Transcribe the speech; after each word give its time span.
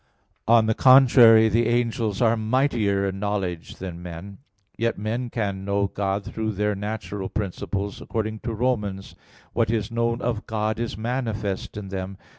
On 0.47 0.65
the 0.65 0.73
contrary, 0.73 1.47
The 1.47 1.67
angels 1.67 2.23
are 2.23 2.35
mightier 2.35 3.07
in 3.07 3.19
knowledge 3.19 3.75
than 3.75 4.01
men. 4.01 4.39
Yet 4.75 4.97
men 4.97 5.29
can 5.29 5.63
know 5.63 5.85
God 5.85 6.25
through 6.25 6.53
their 6.53 6.73
natural 6.73 7.29
principles; 7.29 8.01
according 8.01 8.39
to 8.39 8.53
Rom. 8.55 8.81
1:19: 8.81 9.13
"what 9.53 9.69
is 9.69 9.91
known 9.91 10.19
of 10.19 10.47
God 10.47 10.79
is 10.79 10.97
manifest 10.97 11.77
in 11.77 11.89
them." 11.89 12.17